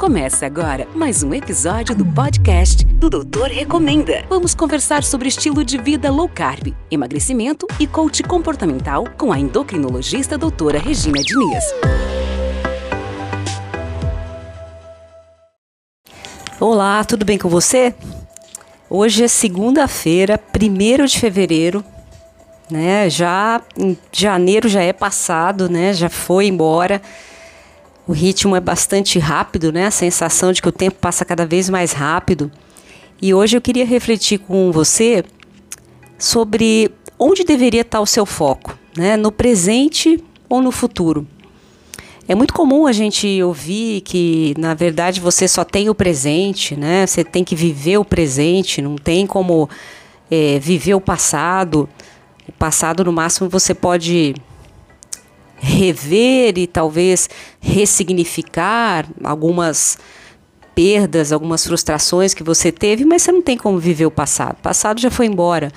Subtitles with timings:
[0.00, 4.24] Começa agora mais um episódio do podcast do Doutor Recomenda.
[4.30, 10.38] Vamos conversar sobre estilo de vida low carb, emagrecimento e coach comportamental com a endocrinologista
[10.38, 11.64] doutora Regina Diniz.
[16.58, 17.94] Olá, tudo bem com você?
[18.88, 21.84] Hoje é segunda-feira, 1 de fevereiro,
[22.70, 23.10] né?
[23.10, 23.60] Já
[24.10, 25.92] janeiro já é passado, né?
[25.92, 27.02] Já foi embora.
[28.10, 29.86] O ritmo é bastante rápido, né?
[29.86, 32.50] A sensação de que o tempo passa cada vez mais rápido.
[33.22, 35.24] E hoje eu queria refletir com você
[36.18, 39.16] sobre onde deveria estar o seu foco, né?
[39.16, 41.24] No presente ou no futuro.
[42.26, 47.06] É muito comum a gente ouvir que, na verdade, você só tem o presente, né?
[47.06, 49.70] Você tem que viver o presente, não tem como
[50.28, 51.88] é, viver o passado.
[52.48, 54.34] O passado, no máximo, você pode
[55.60, 57.28] rever e talvez
[57.60, 59.98] ressignificar algumas
[60.74, 64.56] perdas, algumas frustrações que você teve, mas você não tem como viver o passado.
[64.58, 65.70] O passado já foi embora.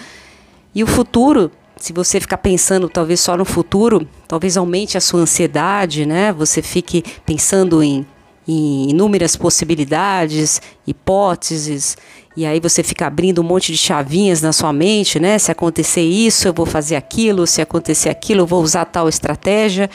[0.73, 5.20] E o futuro, se você ficar pensando talvez só no futuro, talvez aumente a sua
[5.20, 6.31] ansiedade, né?
[6.31, 8.06] Você fique pensando em,
[8.47, 11.97] em inúmeras possibilidades, hipóteses,
[12.36, 15.38] e aí você fica abrindo um monte de chavinhas na sua mente, né?
[15.38, 19.90] Se acontecer isso, eu vou fazer aquilo, se acontecer aquilo, eu vou usar tal estratégia.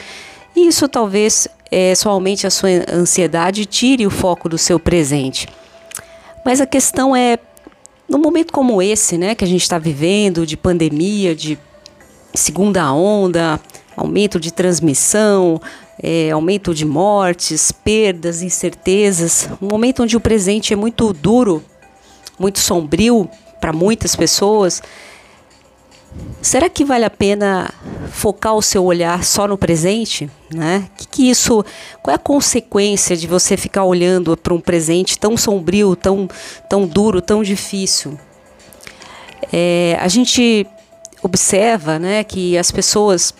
[0.55, 5.47] E isso talvez é, a sua ansiedade tire o foco do seu presente.
[6.45, 7.37] Mas a questão é,
[8.07, 11.59] num momento como esse, né, que a gente está vivendo, de pandemia, de
[12.33, 13.59] segunda onda,
[13.97, 15.61] aumento de transmissão,
[16.01, 21.61] é, aumento de mortes, perdas, incertezas, um momento onde o presente é muito duro
[22.39, 24.81] muito sombrio para muitas pessoas,
[26.41, 27.69] será que vale a pena
[28.11, 30.29] focar o seu olhar só no presente?
[30.53, 30.89] Né?
[30.97, 31.63] Que, que isso,
[32.01, 36.27] qual é a consequência de você ficar olhando para um presente tão sombrio, tão,
[36.69, 38.17] tão duro, tão difícil?
[39.51, 40.65] É, a gente
[41.21, 43.33] observa né, que as pessoas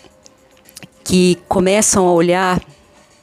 [1.03, 2.61] que começam a olhar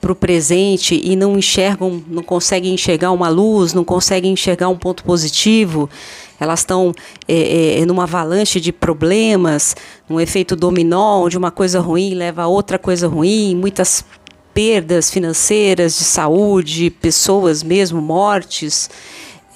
[0.06, 4.76] para o presente e não enxergam, não conseguem enxergar uma luz, não conseguem enxergar um
[4.76, 5.90] ponto positivo,
[6.38, 6.94] elas estão
[7.26, 9.74] é, é, numa avalanche de problemas,
[10.08, 14.04] um efeito dominó, onde uma coisa ruim leva a outra coisa ruim, muitas
[14.54, 18.88] perdas financeiras, de saúde, pessoas mesmo, mortes,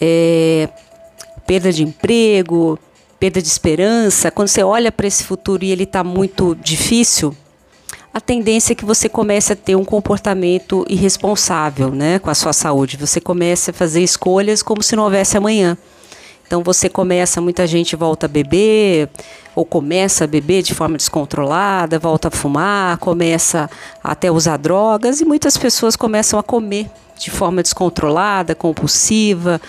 [0.01, 0.69] é,
[1.47, 2.77] perda de emprego,
[3.21, 4.33] perda de esperança.
[4.33, 7.37] Quando você olha para esse futuro e ele está muito difícil,
[8.13, 12.53] a tendência é que você comece a ter um comportamento irresponsável né, com a sua
[12.53, 12.97] saúde.
[12.97, 15.79] Você comece a fazer escolhas como se não houvesse amanhã.
[16.45, 19.09] Então você começa, muita gente volta a beber,
[19.55, 23.71] ou começa a beber de forma descontrolada, volta a fumar, começa
[24.03, 29.61] até usar drogas, e muitas pessoas começam a comer de forma descontrolada, compulsiva,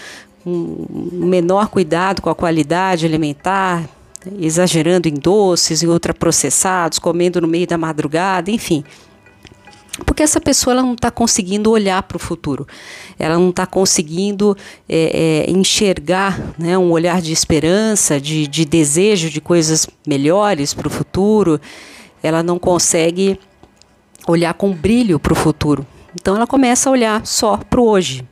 [0.43, 3.83] um menor cuidado com a qualidade alimentar,
[4.39, 8.83] exagerando em doces, em ultraprocessados, comendo no meio da madrugada, enfim.
[10.05, 12.65] Porque essa pessoa ela não está conseguindo olhar para o futuro,
[13.19, 19.29] ela não está conseguindo é, é, enxergar né, um olhar de esperança, de, de desejo
[19.29, 21.59] de coisas melhores para o futuro,
[22.23, 23.37] ela não consegue
[24.27, 25.85] olhar com brilho para o futuro.
[26.15, 28.23] Então ela começa a olhar só para o hoje,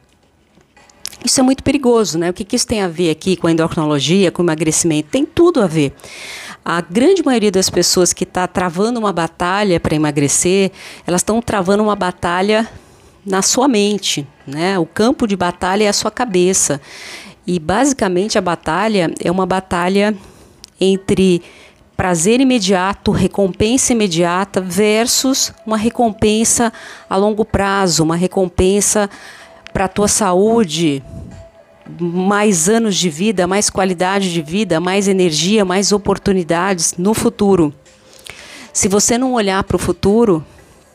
[1.24, 2.30] isso é muito perigoso, né?
[2.30, 5.10] O que, que isso tem a ver aqui com a endocrinologia, com o emagrecimento?
[5.10, 5.94] Tem tudo a ver.
[6.64, 10.72] A grande maioria das pessoas que está travando uma batalha para emagrecer,
[11.06, 12.68] elas estão travando uma batalha
[13.26, 14.78] na sua mente, né?
[14.80, 16.82] O campo de batalha é a sua cabeça.
[17.46, 20.16] E basicamente a batalha é uma batalha
[20.80, 21.42] entre
[21.98, 26.72] prazer imediato, recompensa imediata versus uma recompensa
[27.10, 29.10] a longo prazo, uma recompensa
[29.80, 31.02] para a tua saúde,
[31.98, 37.74] mais anos de vida, mais qualidade de vida, mais energia, mais oportunidades no futuro.
[38.74, 40.46] Se você não olhar para o futuro,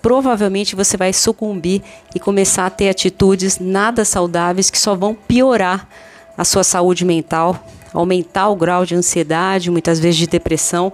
[0.03, 1.81] provavelmente você vai sucumbir
[2.15, 5.89] e começar a ter atitudes nada saudáveis que só vão piorar
[6.37, 10.93] a sua saúde mental, aumentar o grau de ansiedade, muitas vezes de depressão,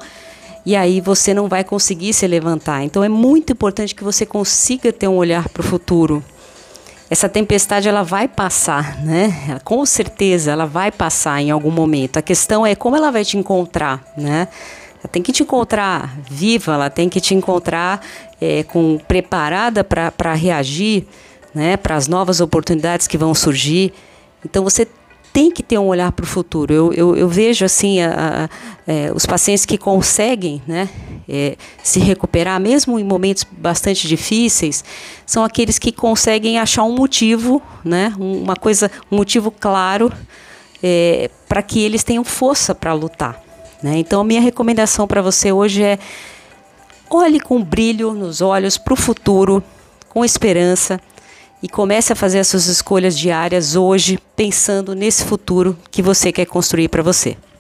[0.65, 2.85] e aí você não vai conseguir se levantar.
[2.85, 6.23] Então é muito importante que você consiga ter um olhar para o futuro
[7.11, 9.59] essa tempestade ela vai passar, né?
[9.65, 12.19] Com certeza ela vai passar em algum momento.
[12.19, 14.47] A questão é como ela vai te encontrar, né?
[15.03, 18.01] Ela tem que te encontrar viva, ela tem que te encontrar
[18.41, 21.05] é, com preparada para reagir,
[21.53, 21.77] né?
[21.77, 23.93] Para as novas oportunidades que vão surgir.
[24.45, 24.87] Então você
[25.33, 26.73] tem que ter um olhar para o futuro.
[26.73, 30.89] Eu, eu, eu, vejo assim a, a, é, os pacientes que conseguem né,
[31.31, 34.85] é, se recuperar, mesmo em momentos bastante difíceis,
[35.25, 40.13] são aqueles que conseguem achar um motivo, né, uma coisa, um motivo claro
[40.83, 43.41] é, para que eles tenham força para lutar.
[43.81, 43.99] Né?
[43.99, 45.99] Então, a minha recomendação para você hoje é
[47.09, 49.63] olhe com brilho nos olhos para o futuro,
[50.09, 51.01] com esperança
[51.63, 56.47] e comece a fazer as suas escolhas diárias hoje, pensando nesse futuro que você quer
[56.47, 57.37] construir para você.